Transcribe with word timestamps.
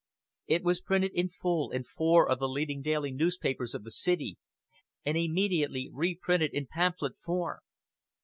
It 0.47 0.63
was 0.63 0.81
printed 0.81 1.11
in 1.13 1.29
full 1.29 1.69
in 1.69 1.83
four 1.83 2.27
of 2.27 2.39
the 2.39 2.49
leading 2.49 2.81
daily 2.81 3.15
papers 3.39 3.75
of 3.75 3.83
the 3.83 3.91
city, 3.91 4.39
and 5.05 5.15
immediately 5.15 5.91
reprinted 5.93 6.55
in 6.55 6.65
pamphlet 6.65 7.19
form. 7.23 7.59